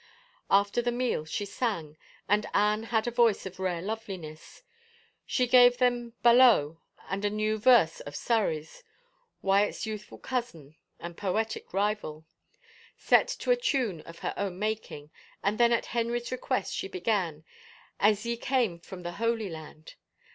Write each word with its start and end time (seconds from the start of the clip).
After 0.49 0.81
the 0.81 0.91
meal 0.91 1.25
she 1.25 1.45
sang, 1.45 1.95
and 2.27 2.47
Anne 2.55 2.81
had 2.85 3.05
a 3.05 3.11
voice 3.11 3.45
of 3.45 3.59
rare 3.59 3.83
loveliness. 3.83 4.63
She 5.27 5.45
gave 5.45 5.77
them" 5.77 6.13
Balow," 6.23 6.81
and 7.07 7.23
a 7.23 7.29
new 7.29 7.59
verse 7.59 7.99
of 7.99 8.15
Surrey's, 8.15 8.81
Wyatt's 9.43 9.85
youthful 9.85 10.17
cousin 10.17 10.75
and 10.99 11.15
poetic 11.15 11.71
rival, 11.71 12.25
set 12.97 13.27
to 13.27 13.51
a 13.51 13.55
time 13.55 14.01
of 14.07 14.17
her 14.17 14.33
own 14.37 14.57
making, 14.57 15.11
and 15.43 15.59
then 15.59 15.71
at 15.71 15.85
Henry's 15.85 16.31
request 16.31 16.73
she 16.73 16.89
begsji," 16.89 17.43
As 17.99 18.25
ye 18.25 18.37
came 18.37 18.79
from 18.79 19.03
the 19.03 19.11
Holy 19.21 19.49
Land." 19.51 19.93